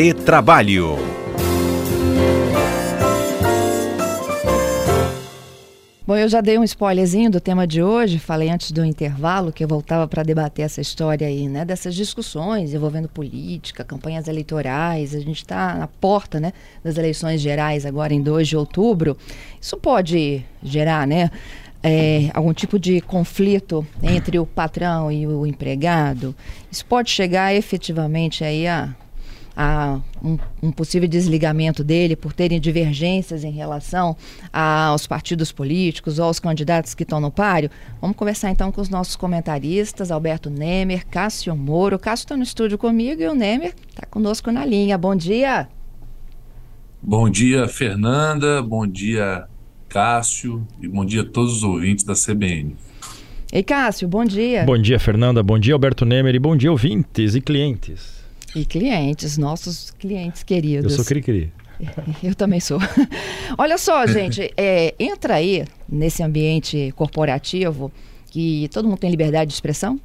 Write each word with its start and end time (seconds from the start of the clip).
Retrabalho. 0.00 0.96
Bom, 6.06 6.14
eu 6.14 6.28
já 6.28 6.40
dei 6.40 6.56
um 6.56 6.62
spoilerzinho 6.62 7.28
do 7.28 7.40
tema 7.40 7.66
de 7.66 7.82
hoje, 7.82 8.20
falei 8.20 8.48
antes 8.48 8.70
do 8.70 8.84
intervalo 8.84 9.50
que 9.50 9.64
eu 9.64 9.66
voltava 9.66 10.06
para 10.06 10.22
debater 10.22 10.64
essa 10.64 10.80
história 10.80 11.26
aí, 11.26 11.48
né, 11.48 11.64
dessas 11.64 11.96
discussões 11.96 12.72
envolvendo 12.72 13.08
política, 13.08 13.82
campanhas 13.82 14.28
eleitorais, 14.28 15.16
a 15.16 15.18
gente 15.18 15.38
está 15.38 15.74
na 15.74 15.88
porta, 15.88 16.38
né, 16.38 16.52
das 16.84 16.96
eleições 16.96 17.40
gerais 17.40 17.84
agora 17.84 18.14
em 18.14 18.22
2 18.22 18.46
de 18.46 18.56
outubro. 18.56 19.16
Isso 19.60 19.76
pode 19.78 20.44
gerar, 20.62 21.08
né, 21.08 21.28
é, 21.82 22.30
algum 22.34 22.52
tipo 22.52 22.78
de 22.78 23.00
conflito 23.00 23.84
entre 24.00 24.38
o 24.38 24.46
patrão 24.46 25.10
e 25.10 25.26
o 25.26 25.44
empregado? 25.44 26.36
Isso 26.70 26.86
pode 26.86 27.10
chegar 27.10 27.52
efetivamente 27.52 28.44
aí 28.44 28.64
a 28.68 28.94
a 29.60 29.98
um, 30.22 30.38
um, 30.62 30.70
possível 30.70 31.08
desligamento 31.08 31.82
dele 31.82 32.14
por 32.14 32.32
terem 32.32 32.60
divergências 32.60 33.42
em 33.42 33.50
relação 33.50 34.16
aos 34.52 35.04
partidos 35.04 35.50
políticos 35.50 36.20
ou 36.20 36.26
aos 36.26 36.38
candidatos 36.38 36.94
que 36.94 37.02
estão 37.02 37.20
no 37.20 37.32
páreo? 37.32 37.68
Vamos 38.00 38.16
conversar 38.16 38.52
então 38.52 38.70
com 38.70 38.80
os 38.80 38.88
nossos 38.88 39.16
comentaristas, 39.16 40.12
Alberto 40.12 40.48
Nemer, 40.48 41.04
Cássio 41.08 41.56
Moro. 41.56 41.98
Cássio 41.98 42.26
está 42.26 42.36
no 42.36 42.44
estúdio 42.44 42.78
comigo 42.78 43.20
e 43.20 43.26
o 43.26 43.34
Nemer 43.34 43.74
está 43.90 44.06
conosco 44.06 44.52
na 44.52 44.64
linha. 44.64 44.96
Bom 44.96 45.16
dia! 45.16 45.68
Bom 47.02 47.28
dia, 47.28 47.66
Fernanda. 47.66 48.62
Bom 48.62 48.86
dia, 48.86 49.46
Cássio. 49.88 50.64
E 50.80 50.86
bom 50.86 51.04
dia 51.04 51.22
a 51.22 51.24
todos 51.24 51.56
os 51.56 51.62
ouvintes 51.64 52.04
da 52.04 52.14
CBN. 52.14 52.76
Ei, 53.52 53.64
Cássio, 53.64 54.06
bom 54.06 54.24
dia. 54.24 54.64
Bom 54.64 54.78
dia, 54.78 55.00
Fernanda. 55.00 55.42
Bom 55.42 55.58
dia, 55.58 55.74
Alberto 55.74 56.04
Nemer. 56.04 56.34
E 56.34 56.38
bom 56.38 56.56
dia, 56.56 56.70
ouvintes 56.70 57.34
e 57.34 57.40
clientes. 57.40 58.27
E 58.58 58.64
clientes, 58.64 59.38
nossos 59.38 59.92
clientes 59.92 60.42
queridos. 60.42 60.90
Eu 60.90 60.96
sou 60.96 61.04
cri-cri. 61.04 61.52
Eu 62.20 62.34
também 62.34 62.58
sou. 62.58 62.80
Olha 63.56 63.78
só, 63.78 64.04
gente, 64.04 64.52
é, 64.56 64.96
entra 64.98 65.34
aí 65.34 65.64
nesse 65.88 66.24
ambiente 66.24 66.92
corporativo 66.96 67.92
que 68.32 68.68
todo 68.72 68.88
mundo 68.88 68.98
tem 68.98 69.10
liberdade 69.12 69.50
de 69.50 69.54
expressão? 69.54 70.00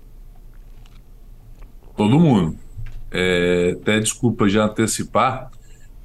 Todo 1.98 2.20
mundo. 2.20 2.56
É, 3.12 3.76
até 3.82 4.00
desculpa 4.00 4.48
já 4.48 4.66
antecipar, 4.66 5.50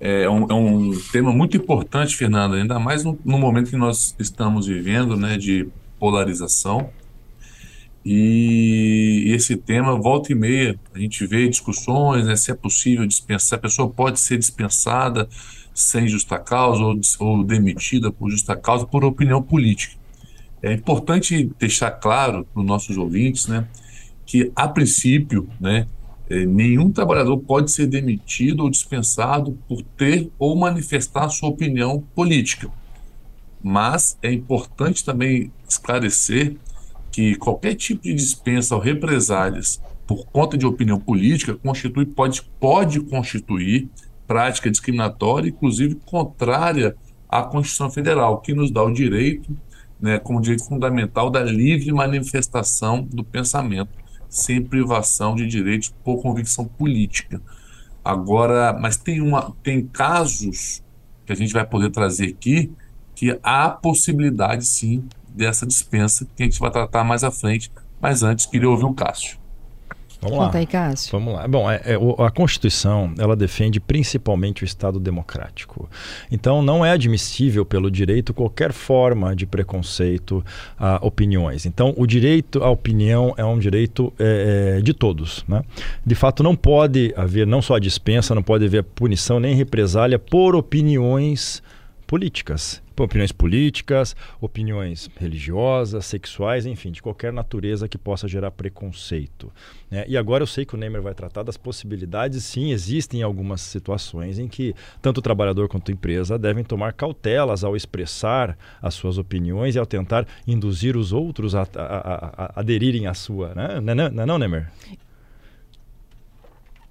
é 0.00 0.26
um, 0.26 0.46
é 0.48 0.54
um, 0.54 0.98
tema 1.12 1.32
muito 1.32 1.54
importante, 1.54 2.16
Fernando, 2.16 2.54
ainda 2.54 2.78
mais 2.78 3.04
no, 3.04 3.18
no 3.22 3.38
momento 3.38 3.68
que 3.68 3.76
nós 3.76 4.14
estamos 4.18 4.66
vivendo, 4.66 5.18
né, 5.18 5.36
de 5.36 5.68
polarização. 5.98 6.88
E 8.10 9.24
esse 9.34 9.54
tema, 9.54 9.94
volta 10.00 10.32
e 10.32 10.34
meia, 10.34 10.80
a 10.94 10.98
gente 10.98 11.26
vê 11.26 11.46
discussões, 11.46 12.24
né, 12.24 12.36
se 12.36 12.50
é 12.50 12.54
possível 12.54 13.06
dispensar, 13.06 13.58
a 13.58 13.60
pessoa 13.60 13.90
pode 13.90 14.18
ser 14.18 14.38
dispensada 14.38 15.28
sem 15.74 16.08
justa 16.08 16.38
causa 16.38 16.82
ou, 16.82 16.98
ou 17.18 17.44
demitida 17.44 18.10
por 18.10 18.30
justa 18.30 18.56
causa 18.56 18.86
por 18.86 19.04
opinião 19.04 19.42
política. 19.42 19.94
É 20.62 20.72
importante 20.72 21.50
deixar 21.58 21.90
claro 21.90 22.46
para 22.46 22.62
os 22.62 22.66
nossos 22.66 22.96
ouvintes 22.96 23.46
né, 23.46 23.68
que, 24.24 24.50
a 24.56 24.66
princípio, 24.66 25.46
né, 25.60 25.86
é, 26.30 26.46
nenhum 26.46 26.90
trabalhador 26.90 27.36
pode 27.36 27.70
ser 27.70 27.88
demitido 27.88 28.60
ou 28.62 28.70
dispensado 28.70 29.58
por 29.68 29.82
ter 29.82 30.30
ou 30.38 30.56
manifestar 30.56 31.28
sua 31.28 31.50
opinião 31.50 32.02
política. 32.14 32.70
Mas 33.62 34.16
é 34.22 34.32
importante 34.32 35.04
também 35.04 35.52
esclarecer 35.68 36.56
que 37.10 37.34
qualquer 37.36 37.74
tipo 37.74 38.02
de 38.02 38.14
dispensa 38.14 38.74
ou 38.74 38.80
represálias 38.80 39.80
por 40.06 40.24
conta 40.26 40.56
de 40.56 40.66
opinião 40.66 40.98
política 40.98 41.54
constitui, 41.54 42.06
pode, 42.06 42.42
pode 42.58 43.00
constituir 43.00 43.90
prática 44.26 44.70
discriminatória, 44.70 45.50
inclusive 45.50 45.96
contrária 46.06 46.96
à 47.28 47.42
Constituição 47.42 47.90
Federal, 47.90 48.40
que 48.40 48.54
nos 48.54 48.70
dá 48.70 48.82
o 48.82 48.92
direito, 48.92 49.54
né, 50.00 50.18
como 50.18 50.40
direito 50.40 50.64
fundamental, 50.64 51.28
da 51.28 51.42
livre 51.42 51.92
manifestação 51.92 53.02
do 53.02 53.22
pensamento, 53.22 53.90
sem 54.28 54.62
privação 54.62 55.34
de 55.34 55.46
direitos 55.46 55.92
por 56.02 56.22
convicção 56.22 56.64
política. 56.64 57.40
Agora, 58.02 58.72
mas 58.72 58.96
tem, 58.96 59.20
uma, 59.20 59.54
tem 59.62 59.84
casos 59.86 60.82
que 61.26 61.32
a 61.32 61.36
gente 61.36 61.52
vai 61.52 61.66
poder 61.66 61.90
trazer 61.90 62.28
aqui 62.28 62.70
que 63.14 63.38
há 63.42 63.68
possibilidade, 63.68 64.64
sim, 64.64 65.04
dessa 65.34 65.66
dispensa 65.66 66.26
que 66.36 66.42
a 66.42 66.46
gente 66.46 66.58
vai 66.58 66.70
tratar 66.70 67.04
mais 67.04 67.24
à 67.24 67.30
frente. 67.30 67.70
Mas 68.00 68.22
antes, 68.22 68.46
queria 68.46 68.68
ouvir 68.68 68.84
o 68.84 68.94
Cássio. 68.94 69.38
Vamos 70.20 70.38
lá. 70.38 70.46
Conta 70.46 70.58
aí, 70.58 70.66
Cássio. 70.66 71.12
Vamos 71.12 71.34
lá. 71.34 71.46
Bom, 71.46 71.70
é, 71.70 71.80
é, 71.84 72.24
a 72.24 72.30
Constituição, 72.30 73.14
ela 73.18 73.36
defende 73.36 73.78
principalmente 73.78 74.64
o 74.64 74.66
Estado 74.66 74.98
democrático. 74.98 75.88
Então, 76.30 76.60
não 76.60 76.84
é 76.84 76.90
admissível 76.90 77.64
pelo 77.64 77.90
direito 77.90 78.34
qualquer 78.34 78.72
forma 78.72 79.34
de 79.36 79.46
preconceito 79.46 80.44
a 80.76 80.98
opiniões. 81.02 81.66
Então, 81.66 81.94
o 81.96 82.06
direito 82.06 82.62
à 82.64 82.70
opinião 82.70 83.32
é 83.36 83.44
um 83.44 83.58
direito 83.58 84.12
é, 84.18 84.78
é 84.78 84.80
de 84.80 84.92
todos. 84.92 85.44
Né? 85.46 85.62
De 86.04 86.14
fato, 86.14 86.42
não 86.42 86.56
pode 86.56 87.14
haver 87.16 87.46
não 87.46 87.62
só 87.62 87.76
a 87.76 87.80
dispensa, 87.80 88.34
não 88.34 88.42
pode 88.42 88.64
haver 88.64 88.82
punição 88.82 89.38
nem 89.38 89.54
represália 89.54 90.18
por 90.18 90.56
opiniões 90.56 91.62
políticas 92.06 92.82
opiniões 93.04 93.32
políticas, 93.32 94.14
opiniões 94.40 95.08
religiosas, 95.16 96.06
sexuais, 96.06 96.66
enfim, 96.66 96.90
de 96.90 97.02
qualquer 97.02 97.32
natureza 97.32 97.88
que 97.88 97.98
possa 97.98 98.28
gerar 98.28 98.50
preconceito. 98.50 99.52
Né? 99.90 100.04
E 100.08 100.16
agora 100.16 100.42
eu 100.42 100.46
sei 100.46 100.64
que 100.64 100.74
o 100.74 100.78
Neymar 100.78 101.02
vai 101.02 101.14
tratar 101.14 101.42
das 101.42 101.56
possibilidades, 101.56 102.44
sim, 102.44 102.70
existem 102.70 103.22
algumas 103.22 103.60
situações 103.60 104.38
em 104.38 104.48
que 104.48 104.74
tanto 105.00 105.18
o 105.18 105.22
trabalhador 105.22 105.68
quanto 105.68 105.90
a 105.90 105.94
empresa 105.94 106.38
devem 106.38 106.64
tomar 106.64 106.92
cautelas 106.92 107.64
ao 107.64 107.76
expressar 107.76 108.56
as 108.80 108.94
suas 108.94 109.18
opiniões 109.18 109.74
e 109.74 109.78
ao 109.78 109.86
tentar 109.86 110.26
induzir 110.46 110.96
os 110.96 111.12
outros 111.12 111.54
a, 111.54 111.62
a, 111.62 111.66
a, 111.82 112.44
a 112.44 112.60
aderirem 112.60 113.06
à 113.06 113.14
sua. 113.14 113.54
Né? 113.54 113.80
Não, 113.80 113.94
não, 113.94 114.10
não, 114.10 114.26
não 114.26 114.38
Nemer? 114.38 114.70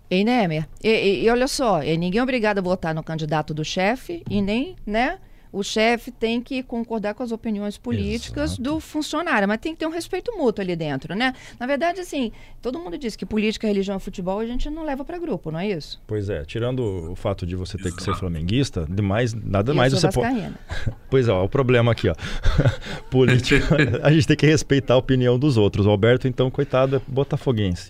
Ei, 0.09 0.23
Nemer, 0.23 0.65
e, 0.81 0.89
e, 0.89 1.25
e, 1.25 1.29
olha 1.29 1.49
só, 1.49 1.81
ninguém 1.81 2.19
é 2.19 2.23
obrigado 2.23 2.59
a 2.59 2.61
votar 2.61 2.95
no 2.95 3.03
candidato 3.03 3.53
do 3.53 3.65
chefe 3.65 4.23
e 4.29 4.41
nem, 4.41 4.77
né, 4.85 5.19
o 5.57 5.63
chefe 5.63 6.11
tem 6.11 6.39
que 6.39 6.61
concordar 6.61 7.15
com 7.15 7.23
as 7.23 7.31
opiniões 7.31 7.77
políticas 7.77 8.51
Exato. 8.51 8.61
do 8.61 8.79
funcionário, 8.79 9.47
mas 9.47 9.59
tem 9.59 9.73
que 9.73 9.79
ter 9.79 9.87
um 9.87 9.91
respeito 9.91 10.31
mútuo 10.37 10.63
ali 10.63 10.75
dentro, 10.75 11.15
né? 11.15 11.33
Na 11.59 11.65
verdade, 11.65 11.99
assim, 11.99 12.31
todo 12.61 12.77
mundo 12.77 12.97
diz 12.97 13.15
que 13.15 13.25
política, 13.25 13.67
religião 13.67 13.97
e 13.97 13.99
futebol 13.99 14.39
a 14.39 14.45
gente 14.45 14.69
não 14.69 14.83
leva 14.83 15.03
para 15.03 15.17
grupo, 15.17 15.49
não 15.49 15.59
é 15.59 15.69
isso? 15.69 15.99
Pois 16.05 16.29
é, 16.29 16.43
tirando 16.45 17.11
o 17.11 17.15
fato 17.15 17.45
de 17.45 17.55
você 17.55 17.77
ter 17.77 17.91
que 17.91 18.03
ser 18.03 18.15
flamenguista, 18.15 18.85
demais, 18.87 19.33
nada 19.33 19.73
mais 19.73 19.93
você 19.93 20.09
pode. 20.11 20.53
pois 21.09 21.27
é, 21.27 21.31
ó, 21.31 21.43
o 21.43 21.49
problema 21.49 21.91
aqui, 21.91 22.07
ó. 22.09 22.15
política, 23.09 23.75
a 24.03 24.11
gente 24.11 24.27
tem 24.27 24.37
que 24.37 24.45
respeitar 24.45 24.93
a 24.93 24.97
opinião 24.97 25.39
dos 25.39 25.57
outros. 25.57 25.87
O 25.87 25.89
Alberto, 25.89 26.27
então, 26.27 26.51
coitado, 26.51 26.97
é 26.97 27.01
botafoguense. 27.07 27.89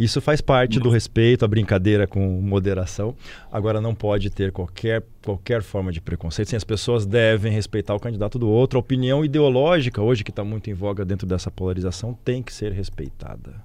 Isso 0.00 0.18
faz 0.18 0.40
parte 0.40 0.80
do 0.80 0.88
respeito, 0.88 1.44
a 1.44 1.48
brincadeira 1.48 2.06
com 2.06 2.40
moderação. 2.40 3.14
Agora, 3.52 3.82
não 3.82 3.94
pode 3.94 4.30
ter 4.30 4.50
qualquer, 4.50 5.04
qualquer 5.22 5.62
forma 5.62 5.92
de 5.92 6.00
preconceito. 6.00 6.48
Sim, 6.48 6.56
as 6.56 6.64
pessoas 6.64 7.04
devem 7.04 7.52
respeitar 7.52 7.94
o 7.94 8.00
candidato 8.00 8.38
do 8.38 8.48
outro. 8.48 8.78
A 8.78 8.80
opinião 8.80 9.22
ideológica, 9.22 10.00
hoje 10.00 10.24
que 10.24 10.30
está 10.30 10.42
muito 10.42 10.70
em 10.70 10.72
voga 10.72 11.04
dentro 11.04 11.26
dessa 11.26 11.50
polarização, 11.50 12.18
tem 12.24 12.42
que 12.42 12.50
ser 12.50 12.72
respeitada. 12.72 13.62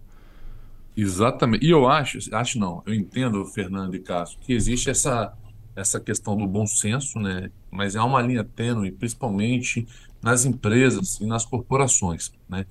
Exatamente. 0.98 1.66
E 1.66 1.70
eu 1.70 1.88
acho, 1.88 2.20
acho 2.36 2.60
não, 2.60 2.84
eu 2.86 2.94
entendo, 2.94 3.46
Fernando 3.46 3.96
e 3.96 4.00
Cássio, 4.00 4.38
que 4.42 4.52
existe 4.52 4.90
essa, 4.90 5.34
essa 5.74 6.02
questão 6.02 6.36
do 6.36 6.46
bom 6.46 6.68
senso, 6.68 7.18
né? 7.18 7.50
mas 7.72 7.96
há 7.96 8.04
uma 8.04 8.22
linha 8.22 8.44
tênue, 8.44 8.92
principalmente 8.92 9.88
nas 10.22 10.44
empresas 10.44 11.18
e 11.22 11.26
nas 11.26 11.46
corporações. 11.46 12.34
Né? 12.50 12.66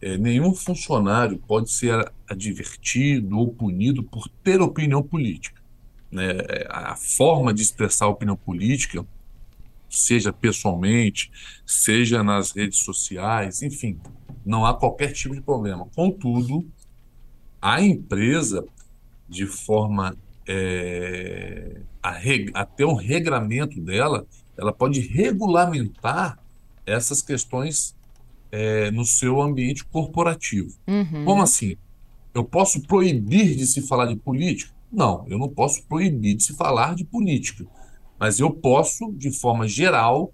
É, 0.00 0.16
nenhum 0.16 0.54
funcionário 0.54 1.38
pode 1.46 1.70
ser 1.70 2.10
advertido 2.28 3.38
ou 3.38 3.52
punido 3.52 4.02
por 4.02 4.28
ter 4.42 4.60
opinião 4.60 5.02
política. 5.02 5.60
Né? 6.10 6.32
A 6.68 6.96
forma 6.96 7.52
de 7.52 7.62
expressar 7.62 8.08
opinião 8.08 8.36
política, 8.36 9.04
seja 9.88 10.32
pessoalmente, 10.32 11.30
seja 11.66 12.22
nas 12.22 12.52
redes 12.52 12.78
sociais, 12.78 13.60
enfim, 13.62 13.98
não 14.44 14.64
há 14.64 14.74
qualquer 14.74 15.12
tipo 15.12 15.34
de 15.34 15.40
problema. 15.40 15.86
Contudo, 15.94 16.66
a 17.60 17.82
empresa, 17.82 18.64
de 19.28 19.46
forma 19.46 20.16
é, 20.48 21.80
a 22.02 22.10
reg, 22.10 22.50
até 22.54 22.84
o 22.84 22.94
regramento 22.94 23.80
dela, 23.80 24.26
ela 24.56 24.72
pode 24.72 25.00
regulamentar 25.00 26.38
essas 26.86 27.22
questões 27.22 27.94
é, 28.50 28.90
no 28.90 29.04
seu 29.04 29.40
ambiente 29.40 29.84
corporativo. 29.84 30.74
Uhum. 30.86 31.24
Como 31.24 31.42
assim? 31.42 31.76
Eu 32.34 32.44
posso 32.44 32.80
proibir 32.82 33.56
de 33.56 33.66
se 33.66 33.82
falar 33.82 34.06
de 34.06 34.16
política? 34.16 34.72
Não, 34.92 35.24
eu 35.28 35.38
não 35.38 35.48
posso 35.48 35.82
proibir 35.84 36.36
de 36.36 36.44
se 36.44 36.54
falar 36.54 36.94
de 36.94 37.04
política. 37.04 37.64
Mas 38.18 38.38
eu 38.38 38.50
posso, 38.50 39.12
de 39.12 39.30
forma 39.30 39.66
geral, 39.66 40.32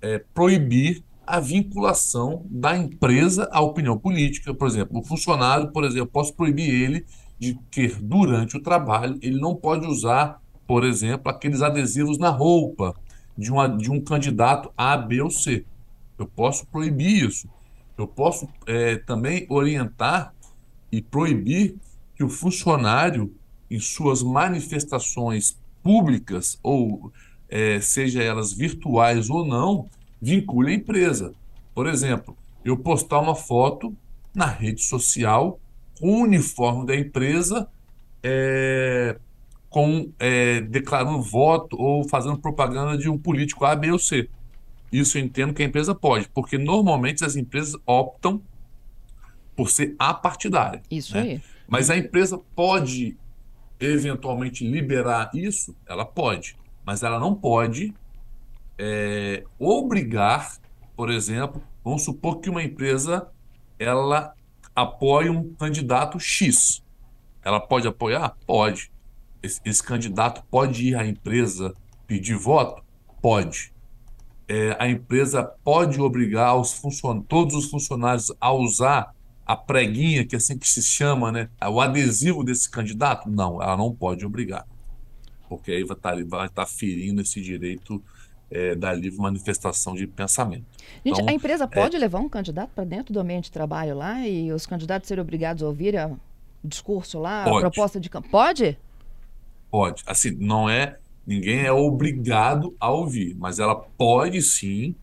é, 0.00 0.18
proibir 0.32 1.04
a 1.26 1.40
vinculação 1.40 2.44
da 2.48 2.76
empresa 2.76 3.48
à 3.52 3.60
opinião 3.60 3.98
política. 3.98 4.54
Por 4.54 4.66
exemplo, 4.66 5.00
o 5.00 5.02
funcionário, 5.02 5.72
por 5.72 5.84
exemplo, 5.84 6.02
eu 6.02 6.06
posso 6.06 6.34
proibir 6.34 6.68
ele 6.68 7.04
de 7.38 7.58
que 7.70 7.88
durante 7.88 8.56
o 8.56 8.62
trabalho 8.62 9.18
ele 9.20 9.38
não 9.38 9.54
pode 9.54 9.86
usar 9.86 10.40
por 10.66 10.84
exemplo, 10.84 11.30
aqueles 11.30 11.62
adesivos 11.62 12.18
na 12.18 12.28
roupa 12.28 12.94
de, 13.38 13.52
uma, 13.52 13.68
de 13.68 13.90
um 13.90 14.00
candidato 14.00 14.72
A, 14.76 14.96
B 14.96 15.22
ou 15.22 15.30
C. 15.30 15.64
Eu 16.18 16.26
posso 16.26 16.66
proibir 16.66 17.24
isso. 17.24 17.48
Eu 17.96 18.06
posso 18.06 18.48
é, 18.66 18.96
também 18.96 19.46
orientar 19.48 20.34
e 20.92 21.00
proibir 21.00 21.76
que 22.14 22.24
o 22.24 22.28
funcionário, 22.28 23.34
em 23.70 23.78
suas 23.78 24.22
manifestações 24.22 25.58
públicas, 25.82 26.58
ou 26.62 27.12
é, 27.48 27.80
seja 27.80 28.22
elas 28.22 28.52
virtuais 28.52 29.30
ou 29.30 29.44
não, 29.44 29.88
vincule 30.20 30.72
a 30.72 30.74
empresa. 30.74 31.32
Por 31.74 31.86
exemplo, 31.86 32.36
eu 32.64 32.76
postar 32.76 33.20
uma 33.20 33.34
foto 33.34 33.94
na 34.34 34.46
rede 34.46 34.82
social 34.82 35.58
com 35.98 36.08
o 36.08 36.22
uniforme 36.22 36.86
da 36.86 36.96
empresa, 36.96 37.68
é, 38.22 39.18
com 39.70 40.10
é, 40.18 40.60
declarando 40.60 41.20
voto 41.22 41.76
ou 41.78 42.08
fazendo 42.08 42.38
propaganda 42.38 42.96
de 42.96 43.08
um 43.08 43.18
político 43.18 43.64
A, 43.64 43.74
B 43.74 43.92
ou 43.92 43.98
C. 43.98 44.28
Isso 44.90 45.18
eu 45.18 45.22
entendo 45.22 45.52
que 45.52 45.62
a 45.62 45.66
empresa 45.66 45.94
pode, 45.94 46.28
porque 46.28 46.56
normalmente 46.58 47.24
as 47.24 47.36
empresas 47.36 47.74
optam 47.86 48.40
por 49.54 49.70
ser 49.70 49.94
apartidária. 49.98 50.82
Isso 50.90 51.14
né? 51.14 51.20
aí. 51.20 51.42
Mas 51.66 51.90
a 51.90 51.96
empresa 51.96 52.38
pode 52.54 53.16
eventualmente 53.80 54.66
liberar 54.66 55.30
isso? 55.34 55.74
Ela 55.86 56.04
pode, 56.04 56.56
mas 56.84 57.02
ela 57.02 57.18
não 57.18 57.34
pode 57.34 57.92
é, 58.78 59.44
obrigar, 59.58 60.58
por 60.94 61.10
exemplo, 61.10 61.62
vamos 61.84 62.04
supor 62.04 62.40
que 62.40 62.48
uma 62.48 62.62
empresa 62.62 63.28
ela 63.78 64.34
apoia 64.74 65.32
um 65.32 65.54
candidato 65.54 66.18
X. 66.18 66.82
Ela 67.42 67.60
pode 67.60 67.86
apoiar? 67.86 68.36
Pode. 68.46 68.90
Esse, 69.42 69.60
esse 69.64 69.82
candidato 69.82 70.42
pode 70.50 70.88
ir 70.88 70.96
à 70.96 71.06
empresa 71.06 71.74
pedir 72.06 72.36
voto? 72.36 72.82
Pode. 73.20 73.72
É, 74.48 74.76
a 74.78 74.88
empresa 74.88 75.42
pode 75.42 76.00
obrigar 76.00 76.56
os 76.56 76.80
todos 77.28 77.54
os 77.54 77.68
funcionários 77.68 78.32
a 78.40 78.52
usar 78.52 79.14
a 79.44 79.56
preguinha, 79.56 80.24
que 80.24 80.34
é 80.34 80.38
assim 80.38 80.58
que 80.58 80.68
se 80.68 80.82
chama, 80.82 81.30
né? 81.30 81.48
O 81.68 81.80
adesivo 81.80 82.42
desse 82.42 82.68
candidato? 82.68 83.28
Não, 83.30 83.62
ela 83.62 83.76
não 83.76 83.94
pode 83.94 84.26
obrigar. 84.26 84.66
Porque 85.48 85.70
aí 85.70 85.84
vai 85.84 85.96
estar, 85.96 86.10
tá, 86.10 86.16
vai 86.16 86.46
estar 86.46 86.48
tá 86.48 86.66
ferindo 86.66 87.20
esse 87.20 87.40
direito 87.40 88.02
é, 88.50 88.74
da 88.74 88.92
livre 88.92 89.20
manifestação 89.20 89.94
de 89.94 90.06
pensamento. 90.06 90.64
Gente, 91.04 91.20
então, 91.20 91.28
a 91.28 91.32
empresa 91.32 91.64
é 91.64 91.66
pode 91.66 91.96
é... 91.96 91.98
levar 91.98 92.18
um 92.18 92.28
candidato 92.28 92.70
para 92.74 92.84
dentro 92.84 93.12
do 93.12 93.20
ambiente 93.20 93.44
de 93.44 93.52
trabalho 93.52 93.96
lá 93.96 94.26
e 94.26 94.52
os 94.52 94.66
candidatos 94.66 95.08
serem 95.08 95.22
obrigados 95.22 95.62
a 95.62 95.66
ouvir 95.66 95.94
o 95.96 96.18
discurso 96.64 97.18
lá, 97.18 97.44
pode. 97.44 97.58
a 97.58 97.60
proposta 97.60 98.00
de 98.00 98.10
campo? 98.10 98.28
Pode? 98.28 98.78
Pode. 99.70 100.02
Assim, 100.06 100.30
não 100.32 100.68
é. 100.68 100.98
Ninguém 101.26 101.60
é 101.60 101.72
obrigado 101.72 102.74
a 102.78 102.90
ouvir, 102.90 103.34
mas 103.38 103.58
ela 103.58 103.74
pode 103.74 104.40
sim 104.42 104.94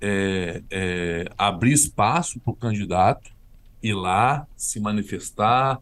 é, 0.00 0.62
é 0.70 1.24
abrir 1.38 1.72
espaço 1.72 2.40
para 2.40 2.52
o 2.52 2.56
candidato 2.56 3.32
ir 3.82 3.94
lá, 3.94 4.46
se 4.56 4.78
manifestar, 4.78 5.80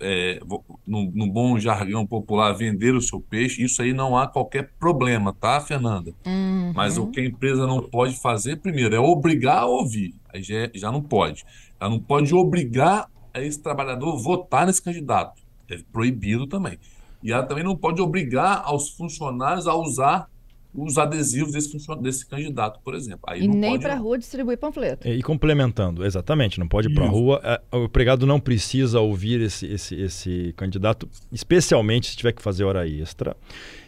é, 0.00 0.40
bom 0.86 1.58
jargão 1.58 2.06
popular, 2.06 2.52
vender 2.52 2.94
o 2.94 3.02
seu 3.02 3.20
peixe, 3.20 3.62
isso 3.62 3.82
aí 3.82 3.92
não 3.92 4.16
há 4.16 4.26
qualquer 4.26 4.70
problema, 4.78 5.34
tá, 5.34 5.60
Fernanda? 5.60 6.12
Uhum. 6.24 6.72
Mas 6.74 6.96
o 6.96 7.08
que 7.08 7.20
a 7.20 7.24
empresa 7.24 7.66
não 7.66 7.82
pode 7.82 8.18
fazer, 8.18 8.56
primeiro, 8.56 8.94
é 8.94 9.00
obrigar 9.00 9.58
a 9.58 9.66
ouvir. 9.66 10.14
Aí 10.32 10.42
já, 10.42 10.54
é, 10.54 10.70
já 10.74 10.90
não 10.90 11.02
pode. 11.02 11.44
Ela 11.78 11.90
não 11.90 12.00
pode 12.00 12.34
obrigar 12.34 13.10
esse 13.34 13.60
trabalhador 13.60 14.14
a 14.14 14.22
votar 14.22 14.66
nesse 14.66 14.82
candidato. 14.82 15.42
É 15.70 15.78
proibido 15.92 16.46
também. 16.46 16.78
E 17.22 17.32
ela 17.32 17.42
também 17.42 17.64
não 17.64 17.76
pode 17.76 18.00
obrigar 18.00 18.62
aos 18.64 18.90
funcionários 18.90 19.66
a 19.66 19.74
usar 19.74 20.28
os 20.74 20.98
adesivos 20.98 21.52
desse, 21.52 21.76
desse 22.00 22.26
candidato, 22.26 22.80
por 22.84 22.94
exemplo. 22.94 23.22
Aí 23.26 23.42
e 23.42 23.48
nem 23.48 23.78
para 23.78 23.94
a 23.94 23.96
rua 23.96 24.18
distribuir 24.18 24.58
panfleto. 24.58 25.08
E, 25.08 25.12
e, 25.12 25.22
complementando, 25.22 26.04
exatamente, 26.04 26.58
não 26.60 26.68
pode 26.68 26.88
ir 26.88 26.94
para 26.94 27.04
a 27.04 27.08
rua. 27.08 27.40
É, 27.42 27.76
o 27.76 27.84
empregado 27.84 28.26
não 28.26 28.38
precisa 28.38 29.00
ouvir 29.00 29.40
esse, 29.40 29.66
esse, 29.66 29.94
esse 29.94 30.54
candidato, 30.56 31.08
especialmente 31.32 32.10
se 32.10 32.16
tiver 32.16 32.32
que 32.32 32.42
fazer 32.42 32.64
hora 32.64 32.86
extra. 32.86 33.36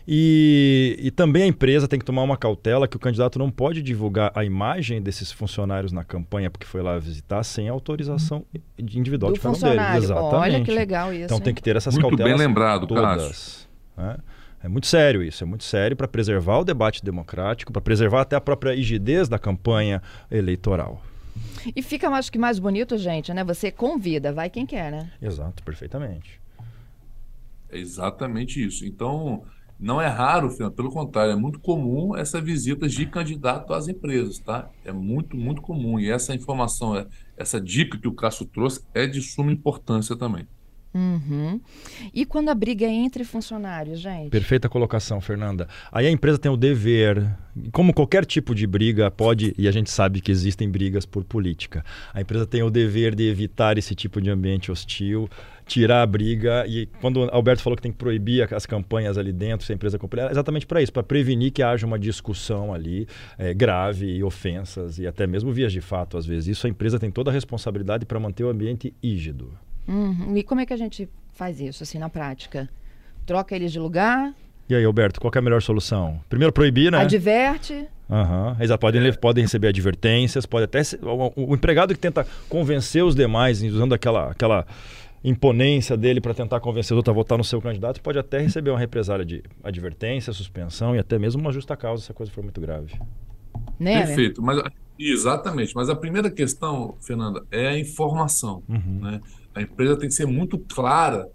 E, 0.08 0.96
e 0.98 1.10
também 1.10 1.44
a 1.44 1.46
empresa 1.46 1.86
tem 1.86 1.98
que 1.98 2.04
tomar 2.04 2.22
uma 2.22 2.36
cautela 2.36 2.88
que 2.88 2.96
o 2.96 2.98
candidato 2.98 3.38
não 3.38 3.50
pode 3.50 3.82
divulgar 3.82 4.32
a 4.34 4.44
imagem 4.44 5.00
desses 5.00 5.30
funcionários 5.30 5.92
na 5.92 6.02
campanha 6.02 6.50
porque 6.50 6.66
foi 6.66 6.82
lá 6.82 6.98
visitar 6.98 7.44
sem 7.44 7.68
autorização 7.68 8.44
individual 8.76 9.30
Do 9.30 9.34
de 9.36 9.40
cada 9.40 9.56
um 9.56 9.60
deles. 9.60 10.04
Exatamente. 10.04 10.34
Olha 10.34 10.64
que 10.64 10.70
legal 10.72 11.12
isso. 11.12 11.24
Então 11.26 11.36
hein? 11.36 11.42
tem 11.44 11.54
que 11.54 11.62
ter 11.62 11.76
essas 11.76 11.94
Muito 11.94 12.08
cautelas 12.08 12.32
bem 12.32 12.46
lembrado, 12.46 12.86
todas. 12.86 13.68
Né? 13.96 14.16
É 14.62 14.68
muito 14.68 14.86
sério 14.86 15.22
isso, 15.22 15.42
é 15.42 15.46
muito 15.46 15.64
sério 15.64 15.96
para 15.96 16.06
preservar 16.06 16.58
o 16.58 16.64
debate 16.64 17.02
democrático, 17.02 17.72
para 17.72 17.80
preservar 17.80 18.22
até 18.22 18.36
a 18.36 18.40
própria 18.40 18.74
rigidez 18.74 19.28
da 19.28 19.38
campanha 19.38 20.02
eleitoral. 20.30 21.02
E 21.74 21.82
fica, 21.82 22.08
acho 22.10 22.30
que 22.30 22.38
mais 22.38 22.58
bonito, 22.58 22.98
gente, 22.98 23.32
né? 23.32 23.42
Você 23.44 23.70
convida, 23.70 24.32
vai 24.32 24.50
quem 24.50 24.66
quer, 24.66 24.90
né? 24.90 25.10
Exato, 25.20 25.62
perfeitamente. 25.62 26.40
É 27.70 27.78
exatamente 27.78 28.62
isso. 28.62 28.84
Então, 28.84 29.44
não 29.78 30.00
é 30.00 30.08
raro, 30.08 30.54
pelo 30.72 30.90
contrário, 30.90 31.32
é 31.32 31.36
muito 31.36 31.58
comum 31.58 32.14
essa 32.14 32.38
visita 32.38 32.86
de 32.86 33.06
candidato 33.06 33.72
às 33.72 33.88
empresas, 33.88 34.38
tá? 34.38 34.68
É 34.84 34.92
muito, 34.92 35.36
muito 35.36 35.62
comum. 35.62 35.98
E 35.98 36.10
essa 36.10 36.34
informação, 36.34 37.06
essa 37.34 37.58
dica 37.58 37.96
que 37.96 38.08
o 38.08 38.14
Cássio 38.14 38.44
trouxe 38.44 38.84
é 38.92 39.06
de 39.06 39.22
suma 39.22 39.50
importância 39.50 40.14
também. 40.16 40.46
Uhum. 40.92 41.60
E 42.12 42.26
quando 42.26 42.48
a 42.48 42.54
briga 42.54 42.84
é 42.84 42.90
entre 42.90 43.22
funcionários, 43.22 44.00
gente? 44.00 44.30
Perfeita 44.30 44.68
colocação, 44.68 45.20
Fernanda. 45.20 45.68
Aí 45.92 46.06
a 46.06 46.10
empresa 46.10 46.36
tem 46.36 46.50
o 46.50 46.56
dever, 46.56 47.24
como 47.70 47.94
qualquer 47.94 48.24
tipo 48.24 48.54
de 48.54 48.66
briga 48.66 49.08
pode, 49.10 49.54
e 49.56 49.68
a 49.68 49.70
gente 49.70 49.88
sabe 49.88 50.20
que 50.20 50.32
existem 50.32 50.68
brigas 50.68 51.06
por 51.06 51.22
política, 51.22 51.84
a 52.12 52.20
empresa 52.20 52.44
tem 52.44 52.62
o 52.62 52.70
dever 52.70 53.14
de 53.14 53.28
evitar 53.28 53.78
esse 53.78 53.94
tipo 53.94 54.20
de 54.20 54.30
ambiente 54.30 54.72
hostil, 54.72 55.30
tirar 55.64 56.02
a 56.02 56.06
briga. 56.06 56.66
E 56.66 56.86
quando 57.00 57.18
o 57.18 57.30
Alberto 57.30 57.62
falou 57.62 57.76
que 57.76 57.82
tem 57.82 57.92
que 57.92 57.98
proibir 57.98 58.52
as 58.52 58.66
campanhas 58.66 59.16
ali 59.16 59.32
dentro, 59.32 59.64
se 59.64 59.72
a 59.72 59.76
empresa 59.76 59.96
cumprir, 59.96 60.22
é 60.22 60.30
exatamente 60.32 60.66
para 60.66 60.82
isso, 60.82 60.92
para 60.92 61.04
prevenir 61.04 61.52
que 61.52 61.62
haja 61.62 61.86
uma 61.86 62.00
discussão 62.00 62.74
ali 62.74 63.06
é, 63.38 63.54
grave 63.54 64.06
e 64.06 64.24
ofensas, 64.24 64.98
e 64.98 65.06
até 65.06 65.24
mesmo 65.24 65.52
vias 65.52 65.72
de 65.72 65.80
fato, 65.80 66.18
às 66.18 66.26
vezes. 66.26 66.48
Isso 66.48 66.66
a 66.66 66.70
empresa 66.70 66.98
tem 66.98 67.12
toda 67.12 67.30
a 67.30 67.32
responsabilidade 67.32 68.04
para 68.04 68.18
manter 68.18 68.42
o 68.42 68.48
ambiente 68.48 68.92
rígido. 69.00 69.56
Uhum. 69.86 70.36
E 70.36 70.42
como 70.42 70.60
é 70.60 70.66
que 70.66 70.72
a 70.72 70.76
gente 70.76 71.08
faz 71.32 71.60
isso, 71.60 71.82
assim, 71.82 71.98
na 71.98 72.08
prática? 72.08 72.68
Troca 73.26 73.54
eles 73.54 73.72
de 73.72 73.78
lugar? 73.78 74.34
E 74.68 74.74
aí, 74.74 74.84
Alberto, 74.84 75.20
qual 75.20 75.32
é 75.34 75.38
a 75.38 75.42
melhor 75.42 75.62
solução? 75.62 76.20
Primeiro 76.28 76.52
proibir, 76.52 76.92
né? 76.92 76.98
Adverte. 76.98 77.88
Uhum. 78.08 78.56
Eles 78.58 78.76
podem, 78.76 79.12
podem 79.14 79.44
receber 79.44 79.68
advertências, 79.68 80.46
pode 80.46 80.64
até 80.64 80.82
ser, 80.82 81.00
o, 81.04 81.32
o, 81.36 81.54
empregado 81.54 81.94
que 81.94 82.00
tenta 82.00 82.26
convencer 82.48 83.04
os 83.04 83.14
demais, 83.14 83.62
usando 83.62 83.94
aquela, 83.94 84.30
aquela 84.30 84.66
imponência 85.22 85.96
dele 85.96 86.20
para 86.20 86.34
tentar 86.34 86.60
convencer 86.60 86.94
os 86.94 86.98
outros 86.98 87.12
a 87.12 87.14
votar 87.14 87.38
no 87.38 87.44
seu 87.44 87.60
candidato, 87.60 88.00
pode 88.00 88.18
até 88.18 88.40
receber 88.40 88.70
uma 88.70 88.78
represália 88.78 89.24
de 89.24 89.42
advertência, 89.62 90.32
suspensão 90.32 90.96
e 90.96 90.98
até 90.98 91.18
mesmo 91.18 91.40
uma 91.40 91.52
justa 91.52 91.76
causa 91.76 92.04
se 92.04 92.10
a 92.10 92.14
coisa 92.14 92.32
for 92.32 92.42
muito 92.42 92.60
grave. 92.60 92.94
Né? 93.78 94.06
Perfeito, 94.06 94.42
mas 94.42 94.60
exatamente. 95.08 95.74
Mas 95.74 95.88
a 95.88 95.96
primeira 95.96 96.30
questão, 96.30 96.94
Fernanda, 97.00 97.44
é 97.50 97.68
a 97.68 97.78
informação. 97.78 98.62
Uhum. 98.68 99.00
Né? 99.00 99.20
A 99.54 99.62
empresa 99.62 99.96
tem 99.96 100.08
que 100.08 100.14
ser 100.14 100.26
muito 100.26 100.58
clara 100.58 101.28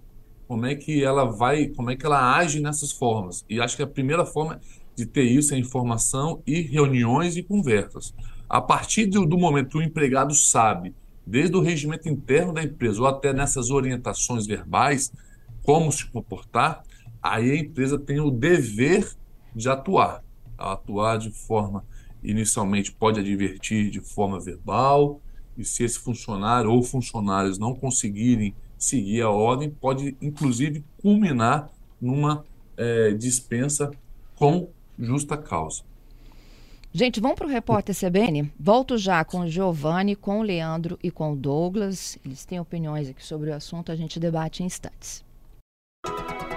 como 0.47 0.65
é 0.65 0.75
que 0.75 1.03
ela 1.03 1.25
vai, 1.25 1.67
como 1.67 1.89
é 1.89 1.95
que 1.95 2.05
ela 2.05 2.35
age 2.35 2.59
nessas 2.59 2.91
formas. 2.91 3.43
E 3.49 3.59
acho 3.59 3.75
que 3.75 3.83
a 3.83 3.87
primeira 3.87 4.25
forma 4.25 4.59
de 4.95 5.05
ter 5.05 5.23
isso 5.23 5.53
é 5.53 5.57
informação 5.57 6.41
e 6.45 6.61
reuniões 6.61 7.35
e 7.35 7.43
conversas. 7.43 8.13
A 8.47 8.61
partir 8.61 9.07
do, 9.07 9.25
do 9.25 9.37
momento 9.37 9.71
que 9.71 9.77
o 9.77 9.81
empregado 9.81 10.33
sabe, 10.33 10.93
desde 11.25 11.55
o 11.55 11.61
regimento 11.61 12.07
interno 12.07 12.53
da 12.53 12.63
empresa 12.63 13.01
ou 13.01 13.07
até 13.07 13.33
nessas 13.33 13.71
orientações 13.71 14.45
verbais, 14.45 15.11
como 15.63 15.91
se 15.91 16.05
comportar, 16.05 16.83
aí 17.21 17.51
a 17.51 17.57
empresa 17.57 17.97
tem 17.97 18.19
o 18.19 18.29
dever 18.29 19.11
de 19.55 19.67
atuar. 19.67 20.23
Atuar 20.57 21.17
de 21.17 21.31
forma, 21.31 21.83
inicialmente, 22.29 22.91
pode 22.91 23.19
advertir 23.19 23.89
de 23.89 23.99
forma 23.99 24.39
verbal, 24.39 25.21
e 25.57 25.63
se 25.63 25.83
esse 25.83 25.99
funcionário 25.99 26.71
ou 26.71 26.83
funcionários 26.83 27.57
não 27.57 27.73
conseguirem 27.73 28.53
seguir 28.77 29.21
a 29.21 29.29
ordem, 29.29 29.69
pode 29.69 30.15
inclusive 30.21 30.83
culminar 31.01 31.69
numa 32.01 32.43
é, 32.77 33.11
dispensa 33.11 33.91
com 34.35 34.69
justa 34.99 35.37
causa. 35.37 35.83
Gente, 36.93 37.19
vamos 37.19 37.35
para 37.35 37.47
o 37.47 37.49
repórter 37.49 37.93
CBN? 37.93 38.53
Volto 38.57 38.97
já 38.97 39.25
com 39.25 39.41
o 39.41 39.49
Giovanni, 39.49 40.15
com 40.15 40.39
o 40.39 40.43
Leandro 40.43 40.97
e 41.03 41.11
com 41.11 41.33
o 41.33 41.35
Douglas. 41.35 42.17
Eles 42.25 42.45
têm 42.45 42.57
opiniões 42.57 43.09
aqui 43.09 43.25
sobre 43.25 43.49
o 43.49 43.53
assunto, 43.53 43.91
a 43.91 43.95
gente 43.97 44.17
debate 44.17 44.63
em 44.63 44.65
instantes. 44.65 45.24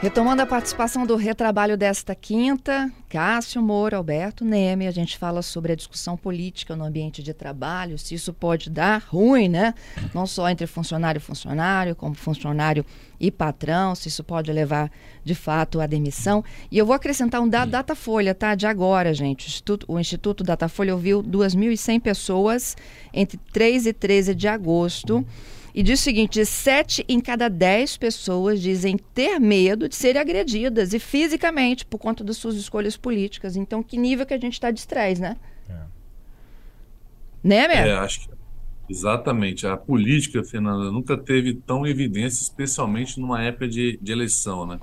Retomando 0.01 0.41
a 0.41 0.47
participação 0.47 1.05
do 1.05 1.17
retrabalho 1.17 1.77
desta 1.77 2.15
quinta, 2.15 2.89
Cássio 3.09 3.61
Moura, 3.61 3.97
Alberto 3.97 4.45
Neme, 4.45 4.87
a 4.87 4.93
gente 4.93 5.19
fala 5.19 5.43
sobre 5.43 5.73
a 5.73 5.75
discussão 5.75 6.17
política 6.17 6.77
no 6.77 6.85
ambiente 6.85 7.21
de 7.21 7.35
trabalho, 7.35 7.99
se 7.99 8.15
isso 8.15 8.33
pode 8.33 8.71
dar 8.71 9.03
ruim, 9.09 9.49
né? 9.49 9.75
Não 10.15 10.25
só 10.25 10.49
entre 10.49 10.69
funcionário 10.69 11.19
e 11.19 11.21
funcionário, 11.21 11.97
como 11.97 12.15
funcionário 12.15 12.87
e 13.19 13.29
patrão, 13.29 13.93
se 13.97 14.07
isso 14.07 14.23
pode 14.23 14.53
levar 14.53 14.89
de 15.25 15.35
fato 15.35 15.81
à 15.81 15.87
demissão. 15.87 16.45
E 16.71 16.79
eu 16.79 16.87
vou 16.87 16.95
acrescentar 16.95 17.41
um 17.41 17.49
dado 17.49 17.73
Datafolha, 17.73 18.37
tá? 18.37 18.55
De 18.55 18.69
agora, 18.69 19.13
gente. 19.13 19.47
O 19.47 19.49
Instituto, 19.49 19.87
o 19.89 19.99
Instituto 19.99 20.45
Datafolha 20.45 20.95
ouviu 20.95 21.25
2.100 21.25 22.01
pessoas 22.01 22.77
entre 23.13 23.37
3 23.53 23.87
e 23.87 23.93
13 23.93 24.33
de 24.33 24.47
agosto. 24.47 25.27
E 25.79 25.83
diz 25.85 26.01
o 26.01 26.03
seguinte: 26.03 26.45
sete 26.45 27.05
em 27.09 27.21
cada 27.21 27.49
dez 27.49 27.97
pessoas 27.97 28.61
dizem 28.61 28.97
ter 29.15 29.39
medo 29.39 29.89
de 29.89 29.95
serem 29.95 30.21
agredidas 30.21 30.93
e 30.93 30.99
fisicamente 30.99 31.87
por 31.87 31.99
conta 31.99 32.25
das 32.25 32.37
suas 32.37 32.57
escolhas 32.57 32.97
políticas. 32.97 33.55
Então, 33.55 33.81
que 33.81 33.97
nível 33.97 34.27
que 34.27 34.35
a 34.35 34.41
gente 34.41 34.55
está 34.55 34.73
de 34.73 34.81
estresse, 34.81 35.21
né? 35.21 35.37
É. 35.69 35.83
Né, 37.45 37.69
Mer? 37.69 37.87
É, 37.87 37.93
acho 37.93 38.23
que 38.23 38.35
exatamente. 38.91 39.69
A 39.69 39.77
política, 39.77 40.43
Fernanda, 40.43 40.91
nunca 40.91 41.17
teve 41.17 41.55
tão 41.55 41.87
evidência, 41.87 42.43
especialmente 42.43 43.21
numa 43.21 43.41
época 43.41 43.69
de, 43.69 44.01
de 44.03 44.11
eleição, 44.11 44.67
né? 44.67 44.81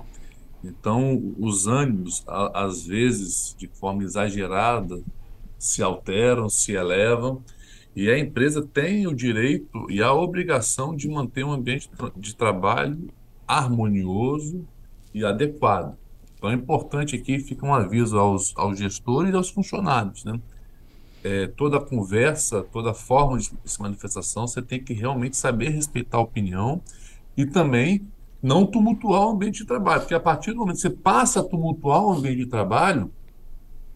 Então, 0.64 1.34
os 1.38 1.66
ânimos, 1.66 2.24
a, 2.26 2.64
às 2.64 2.86
vezes, 2.86 3.54
de 3.58 3.68
forma 3.68 4.02
exagerada, 4.02 4.98
se 5.58 5.82
alteram, 5.82 6.48
se 6.48 6.72
elevam 6.72 7.44
e 7.96 8.10
a 8.10 8.18
empresa 8.18 8.60
tem 8.60 9.06
o 9.06 9.14
direito 9.14 9.90
e 9.90 10.02
a 10.02 10.12
obrigação 10.12 10.94
de 10.94 11.08
manter 11.08 11.44
um 11.44 11.50
ambiente 11.50 11.88
de 12.14 12.36
trabalho 12.36 13.08
harmonioso 13.48 14.68
e 15.14 15.24
adequado. 15.24 15.96
Então 16.36 16.50
é 16.50 16.52
importante 16.52 17.16
aqui, 17.16 17.38
fica 17.38 17.64
um 17.64 17.72
aviso 17.72 18.18
aos, 18.18 18.52
aos 18.54 18.78
gestores 18.78 19.32
e 19.32 19.36
aos 19.36 19.48
funcionários. 19.48 20.26
Né? 20.26 20.38
É, 21.24 21.46
toda 21.46 21.80
conversa, 21.80 22.62
toda 22.64 22.92
forma 22.92 23.38
de 23.38 23.50
manifestação, 23.80 24.46
você 24.46 24.60
tem 24.60 24.78
que 24.78 24.92
realmente 24.92 25.34
saber 25.34 25.70
respeitar 25.70 26.18
a 26.18 26.20
opinião 26.20 26.82
e 27.34 27.46
também 27.46 28.06
não 28.42 28.66
tumultuar 28.66 29.22
o 29.22 29.30
ambiente 29.30 29.60
de 29.60 29.64
trabalho, 29.64 30.02
porque 30.02 30.14
a 30.14 30.20
partir 30.20 30.52
do 30.52 30.58
momento 30.58 30.76
que 30.76 30.82
você 30.82 30.90
passa 30.90 31.40
a 31.40 31.42
tumultuar 31.42 32.04
o 32.04 32.12
ambiente 32.12 32.44
de 32.44 32.46
trabalho, 32.46 33.10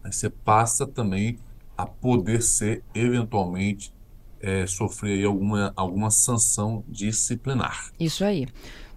você 0.03 0.27
passa 0.27 0.87
também 0.87 1.37
a 1.81 1.85
poder 1.87 2.43
ser, 2.43 2.83
eventualmente, 2.93 3.91
é, 4.39 4.67
sofrer 4.67 5.25
alguma, 5.25 5.73
alguma 5.75 6.11
sanção 6.11 6.83
disciplinar. 6.87 7.91
Isso 7.99 8.23
aí. 8.23 8.47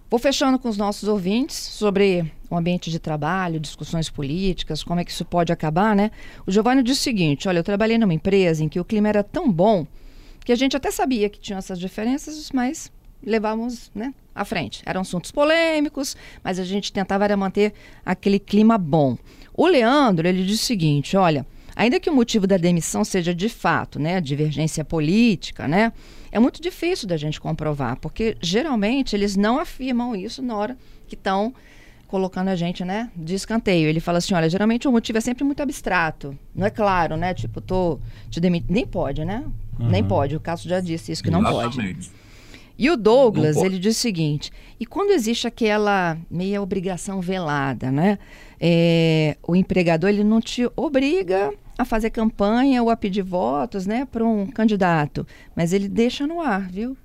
Vou 0.07 0.19
fechando 0.19 0.59
com 0.59 0.69
os 0.69 0.77
nossos 0.77 1.09
ouvintes 1.09 1.55
sobre 1.55 2.31
o 2.47 2.55
ambiente 2.55 2.91
de 2.91 2.99
trabalho, 2.99 3.59
discussões 3.59 4.07
políticas, 4.07 4.83
como 4.83 4.99
é 4.99 5.03
que 5.03 5.09
isso 5.09 5.25
pode 5.25 5.51
acabar, 5.51 5.95
né? 5.95 6.11
O 6.45 6.51
Giovanni 6.51 6.83
diz 6.83 6.99
o 6.99 7.01
seguinte: 7.01 7.47
olha, 7.47 7.57
eu 7.57 7.63
trabalhei 7.63 7.97
numa 7.97 8.13
empresa 8.13 8.63
em 8.63 8.69
que 8.69 8.79
o 8.79 8.85
clima 8.85 9.09
era 9.09 9.23
tão 9.23 9.51
bom 9.51 9.87
que 10.45 10.51
a 10.51 10.55
gente 10.55 10.77
até 10.77 10.91
sabia 10.91 11.27
que 11.27 11.39
tinha 11.39 11.57
essas 11.57 11.79
diferenças, 11.79 12.51
mas 12.51 12.91
levávamos 13.25 13.91
né, 13.95 14.13
à 14.33 14.45
frente. 14.45 14.83
Eram 14.85 15.01
assuntos 15.01 15.31
polêmicos, 15.31 16.15
mas 16.43 16.59
a 16.59 16.63
gente 16.63 16.93
tentava 16.93 17.35
manter 17.35 17.73
aquele 18.05 18.37
clima 18.37 18.77
bom. 18.77 19.17
O 19.55 19.65
Leandro, 19.65 20.27
ele 20.27 20.45
diz 20.45 20.61
o 20.61 20.63
seguinte: 20.63 21.17
olha, 21.17 21.47
Ainda 21.75 21.99
que 21.99 22.09
o 22.09 22.13
motivo 22.13 22.47
da 22.47 22.57
demissão 22.57 23.03
seja 23.03 23.35
de 23.35 23.49
fato, 23.49 23.99
né, 23.99 24.21
divergência 24.21 24.85
política, 24.85 25.67
né, 25.67 25.91
é 26.31 26.39
muito 26.39 26.61
difícil 26.61 27.07
da 27.07 27.17
gente 27.17 27.39
comprovar, 27.39 27.97
porque 27.97 28.37
geralmente 28.41 29.15
eles 29.15 29.35
não 29.35 29.59
afirmam 29.59 30.15
isso 30.15 30.41
na 30.41 30.55
hora 30.55 30.77
que 31.07 31.15
estão 31.15 31.53
colocando 32.07 32.47
a 32.47 32.55
gente, 32.55 32.85
né, 32.85 33.09
de 33.15 33.35
escanteio. 33.35 33.89
Ele 33.89 33.99
fala 33.99 34.19
assim, 34.19 34.33
olha, 34.33 34.49
geralmente 34.49 34.87
o 34.87 34.91
motivo 34.91 35.17
é 35.17 35.21
sempre 35.21 35.43
muito 35.43 35.61
abstrato, 35.61 36.37
não 36.55 36.65
é 36.65 36.69
claro, 36.69 37.17
né, 37.17 37.33
tipo, 37.33 37.59
tô 37.59 37.99
te 38.29 38.39
demitindo, 38.39 38.73
nem 38.73 38.85
pode, 38.85 39.25
né, 39.25 39.43
uhum. 39.77 39.89
nem 39.89 40.03
pode. 40.03 40.35
O 40.35 40.39
caso 40.39 40.69
já 40.69 40.79
disse 40.79 41.11
isso 41.11 41.23
que 41.23 41.29
não 41.29 41.41
Exatamente. 41.41 42.09
pode. 42.09 42.25
E 42.77 42.89
o 42.89 42.97
Douglas, 42.97 43.55
ele 43.57 43.79
diz 43.79 43.95
o 43.95 43.99
seguinte: 43.99 44.51
e 44.77 44.85
quando 44.85 45.11
existe 45.11 45.47
aquela 45.47 46.17
meia 46.29 46.61
obrigação 46.61 47.21
velada, 47.21 47.89
né? 47.89 48.19
É, 48.59 49.37
o 49.41 49.55
empregador 49.55 50.09
ele 50.09 50.23
não 50.23 50.41
te 50.41 50.69
obriga 50.75 51.53
a 51.77 51.85
fazer 51.85 52.09
campanha 52.09 52.81
ou 52.81 52.89
a 52.89 52.95
pedir 52.95 53.21
votos, 53.21 53.85
né, 53.85 54.07
para 54.09 54.23
um 54.23 54.47
candidato, 54.47 55.25
mas 55.55 55.73
ele 55.73 55.87
deixa 55.87 56.25
no 56.25 56.41
ar, 56.41 56.69
viu? 56.69 56.97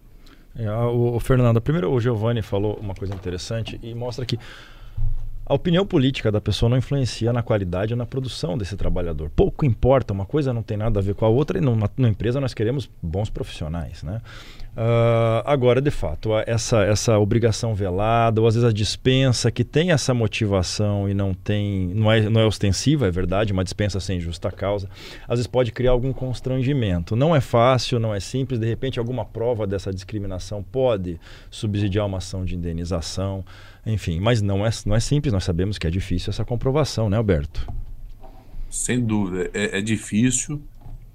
É, 0.56 0.70
o, 0.70 1.14
o 1.14 1.20
Fernando, 1.20 1.60
primeiro 1.60 1.90
o 1.90 2.00
Giovanni 2.00 2.42
falou 2.42 2.78
uma 2.80 2.94
coisa 2.94 3.14
interessante 3.14 3.78
e 3.82 3.94
mostra 3.94 4.26
que 4.26 4.38
a 5.50 5.54
opinião 5.54 5.84
política 5.84 6.30
da 6.30 6.40
pessoa 6.40 6.70
não 6.70 6.76
influencia 6.76 7.32
na 7.32 7.42
qualidade 7.42 7.92
ou 7.92 7.98
na 7.98 8.06
produção 8.06 8.56
desse 8.56 8.76
trabalhador. 8.76 9.30
Pouco 9.34 9.66
importa, 9.66 10.14
uma 10.14 10.24
coisa 10.24 10.52
não 10.52 10.62
tem 10.62 10.76
nada 10.76 11.00
a 11.00 11.02
ver 11.02 11.16
com 11.16 11.24
a 11.24 11.28
outra 11.28 11.58
e 11.58 11.60
numa, 11.60 11.90
empresa 11.98 12.40
nós 12.40 12.54
queremos 12.54 12.88
bons 13.02 13.28
profissionais, 13.28 14.04
né? 14.04 14.20
Uh, 14.70 15.42
agora, 15.44 15.80
de 15.80 15.90
fato, 15.90 16.30
essa, 16.46 16.84
essa 16.84 17.18
obrigação 17.18 17.74
velada, 17.74 18.40
ou 18.40 18.46
às 18.46 18.54
vezes 18.54 18.68
a 18.68 18.72
dispensa 18.72 19.50
que 19.50 19.64
tem 19.64 19.90
essa 19.90 20.14
motivação 20.14 21.08
e 21.08 21.14
não 21.14 21.34
tem, 21.34 21.88
não 21.88 22.12
é, 22.12 22.20
não 22.30 22.40
é 22.40 22.46
ostensiva, 22.46 23.08
é 23.08 23.10
verdade, 23.10 23.52
uma 23.52 23.64
dispensa 23.64 23.98
sem 23.98 24.20
justa 24.20 24.52
causa, 24.52 24.88
às 25.24 25.40
vezes 25.40 25.48
pode 25.48 25.72
criar 25.72 25.90
algum 25.90 26.12
constrangimento. 26.12 27.16
Não 27.16 27.34
é 27.34 27.40
fácil, 27.40 27.98
não 27.98 28.14
é 28.14 28.20
simples, 28.20 28.60
de 28.60 28.66
repente 28.66 29.00
alguma 29.00 29.24
prova 29.24 29.66
dessa 29.66 29.92
discriminação 29.92 30.62
pode 30.62 31.18
subsidiar 31.50 32.06
uma 32.06 32.18
ação 32.18 32.44
de 32.44 32.54
indenização, 32.54 33.44
enfim, 33.92 34.20
mas 34.20 34.40
não 34.40 34.64
é, 34.66 34.70
não 34.86 34.94
é 34.94 35.00
simples, 35.00 35.32
nós 35.32 35.44
sabemos 35.44 35.78
que 35.78 35.86
é 35.86 35.90
difícil 35.90 36.30
essa 36.30 36.44
comprovação, 36.44 37.08
né, 37.10 37.16
Alberto? 37.16 37.66
Sem 38.68 39.04
dúvida, 39.04 39.50
é, 39.52 39.78
é 39.78 39.82
difícil 39.82 40.62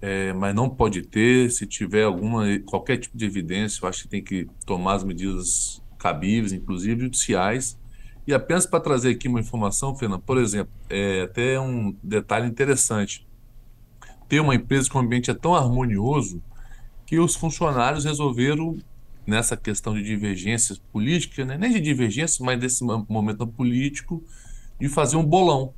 é, 0.02 0.34
mas 0.34 0.54
não 0.54 0.70
pode 0.70 1.02
ter. 1.02 1.50
Se 1.50 1.66
tiver 1.66 2.04
alguma 2.04 2.46
qualquer 2.60 2.98
tipo 2.98 3.18
de 3.18 3.26
evidência, 3.26 3.84
eu 3.84 3.90
acho 3.90 4.04
que 4.04 4.08
tem 4.08 4.24
que 4.24 4.48
tomar 4.64 4.94
as 4.94 5.04
medidas 5.04 5.82
cabíveis, 5.98 6.54
inclusive 6.54 7.02
judiciais. 7.02 7.76
E 8.28 8.34
apenas 8.34 8.68
para 8.68 8.80
trazer 8.80 9.10
aqui 9.10 9.28
uma 9.28 9.40
informação, 9.40 9.96
Fernando, 9.96 10.22
por 10.22 10.38
exemplo, 10.38 10.72
é 10.92 11.22
até 11.22 11.60
um 11.60 11.96
detalhe 12.04 12.48
interessante. 12.48 13.26
Ter 14.30 14.40
uma 14.40 14.54
empresa 14.54 14.90
com 14.92 15.00
um 15.00 15.02
ambiente 15.02 15.32
é 15.32 15.34
tão 15.34 15.56
harmonioso 15.56 16.40
que 17.06 17.18
os 17.18 17.36
funcionários 17.36 18.06
resolveram, 18.06 18.78
nessa 19.26 19.58
questão 19.58 19.94
de 19.94 20.04
divergências 20.04 20.78
políticas, 20.78 21.46
né? 21.48 21.58
nem 21.58 21.72
de 21.72 21.80
divergências, 21.80 22.40
mas 22.40 22.60
desse 22.60 22.84
momento 22.84 23.48
político, 23.48 24.24
de 24.80 24.88
fazer 24.88 25.18
um 25.18 25.24
bolão 25.24 25.74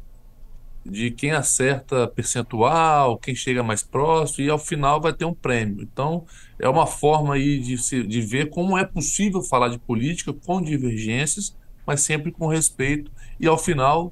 de 0.86 1.12
quem 1.12 1.32
acerta 1.32 2.08
percentual, 2.08 3.18
quem 3.18 3.36
chega 3.36 3.62
mais 3.62 3.84
próximo, 3.84 4.46
e 4.46 4.50
ao 4.50 4.58
final 4.58 5.02
vai 5.02 5.14
ter 5.14 5.26
um 5.26 5.34
prêmio. 5.34 5.82
Então, 5.82 6.26
é 6.58 6.68
uma 6.68 6.88
forma 6.88 7.36
aí 7.36 7.60
de, 7.60 7.78
se, 7.78 8.04
de 8.04 8.22
ver 8.22 8.50
como 8.50 8.78
é 8.78 8.86
possível 8.86 9.42
falar 9.42 9.68
de 9.70 9.78
política 9.78 10.34
com 10.34 10.62
divergências, 10.62 11.56
mas 11.86 12.02
sempre 12.02 12.32
com 12.32 12.48
respeito, 12.48 13.12
e 13.40 13.48
ao 13.48 13.58
final, 13.58 14.12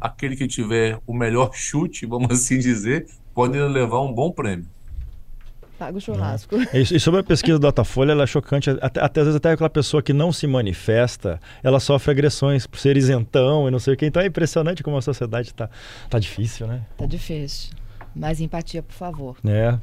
aquele 0.00 0.36
que 0.36 0.46
tiver 0.46 0.98
o 1.06 1.14
melhor 1.14 1.50
chute, 1.54 2.06
vamos 2.06 2.30
assim 2.30 2.58
dizer, 2.58 3.06
pode 3.34 3.58
levar 3.58 4.00
um 4.00 4.12
bom 4.12 4.30
prêmio 4.30 4.66
paga 5.84 5.98
o 5.98 6.00
churrasco. 6.00 6.56
É. 6.72 6.80
E, 6.80 7.00
sobre 7.00 7.20
a 7.20 7.22
pesquisa 7.22 7.58
do 7.58 7.62
Datafolha, 7.62 8.12
ela 8.12 8.24
é 8.24 8.26
chocante. 8.26 8.70
Até, 8.70 9.00
até, 9.00 9.20
às 9.20 9.26
vezes 9.26 9.36
até 9.36 9.52
aquela 9.52 9.68
pessoa 9.70 10.02
que 10.02 10.12
não 10.12 10.32
se 10.32 10.46
manifesta, 10.46 11.40
ela 11.62 11.78
sofre 11.78 12.10
agressões 12.10 12.66
por 12.66 12.78
ser 12.78 12.96
isentão 12.96 13.68
e 13.68 13.70
não 13.70 13.78
sei 13.78 13.94
o 13.94 13.96
que. 13.96 14.06
Então 14.06 14.22
é 14.22 14.26
impressionante 14.26 14.82
como 14.82 14.96
a 14.96 15.02
sociedade 15.02 15.48
está 15.48 15.68
tá 16.08 16.18
difícil, 16.18 16.66
né? 16.66 16.82
Tá 16.96 17.06
difícil. 17.06 17.72
Mais 18.14 18.40
empatia, 18.40 18.82
por 18.82 18.94
favor. 18.94 19.36
É. 19.44 19.78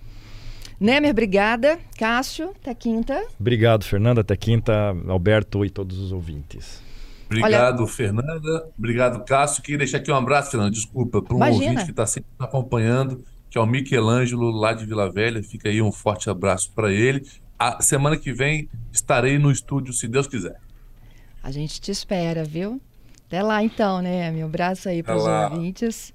Nemer, 0.80 1.12
obrigada. 1.12 1.78
Cássio, 1.98 2.52
até 2.60 2.74
quinta. 2.74 3.24
Obrigado, 3.40 3.84
Fernanda. 3.84 4.22
Até 4.22 4.36
quinta, 4.36 4.96
Alberto 5.08 5.64
e 5.64 5.70
todos 5.70 6.00
os 6.00 6.12
ouvintes. 6.12 6.82
Obrigado, 7.28 7.80
Olha... 7.80 7.88
Fernanda. 7.88 8.68
Obrigado, 8.78 9.24
Cássio. 9.24 9.62
Queria 9.62 9.78
deixar 9.78 9.98
aqui 9.98 10.12
um 10.12 10.16
abraço, 10.16 10.52
Fernanda. 10.52 10.72
Desculpa, 10.72 11.22
para 11.22 11.34
um 11.34 11.38
Imagina. 11.38 11.64
ouvinte 11.66 11.86
que 11.86 11.92
está 11.92 12.08
sempre 12.08 12.30
acompanhando 12.40 13.24
que 13.52 13.58
é 13.58 13.62
o 13.62 13.66
Michelangelo 13.66 14.50
lá 14.50 14.72
de 14.72 14.86
Vila 14.86 15.12
Velha. 15.12 15.44
Fica 15.44 15.68
aí 15.68 15.82
um 15.82 15.92
forte 15.92 16.30
abraço 16.30 16.72
para 16.74 16.90
ele. 16.90 17.28
A 17.60 17.82
semana 17.82 18.18
que 18.18 18.32
vem 18.32 18.70
estarei 18.94 19.38
no 19.38 19.52
estúdio, 19.52 19.94
se 19.94 20.08
Deus 20.08 20.26
quiser. 20.26 20.58
A 21.44 21.52
gente 21.52 21.82
te 21.82 21.92
espera, 21.92 22.46
viu? 22.46 22.82
Até 23.28 23.44
lá 23.44 23.62
então, 23.62 24.02
né? 24.02 24.32
Meu 24.32 24.48
abraço 24.48 24.88
aí 24.88 25.04
para 25.04 25.18
os 25.18 25.26
ouvintes. 25.26 26.14